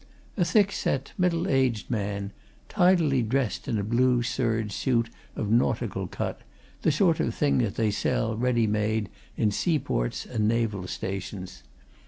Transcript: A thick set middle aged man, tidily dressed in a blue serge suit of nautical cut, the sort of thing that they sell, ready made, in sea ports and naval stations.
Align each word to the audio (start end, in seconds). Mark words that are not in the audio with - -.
A 0.35 0.43
thick 0.43 0.71
set 0.71 1.13
middle 1.15 1.47
aged 1.47 1.91
man, 1.91 2.31
tidily 2.69 3.21
dressed 3.21 3.67
in 3.67 3.77
a 3.77 3.83
blue 3.83 4.23
serge 4.23 4.71
suit 4.71 5.11
of 5.35 5.51
nautical 5.51 6.07
cut, 6.07 6.41
the 6.81 6.91
sort 6.91 7.19
of 7.19 7.35
thing 7.35 7.59
that 7.59 7.75
they 7.75 7.91
sell, 7.91 8.35
ready 8.35 8.65
made, 8.65 9.09
in 9.37 9.51
sea 9.51 9.77
ports 9.77 10.25
and 10.25 10.47
naval 10.47 10.87
stations. 10.87 11.61